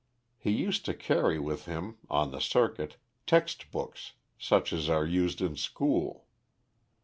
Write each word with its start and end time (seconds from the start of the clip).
He 0.39 0.49
used 0.49 0.83
to 0.85 0.95
carry 0.95 1.37
with 1.37 1.65
him, 1.65 1.99
on 2.09 2.31
the 2.31 2.39
circuit, 2.41 2.97
text 3.27 3.69
books 3.69 4.13
such 4.39 4.73
as 4.73 4.89
are 4.89 5.05
used 5.05 5.41
in 5.41 5.55
school. 5.55 6.25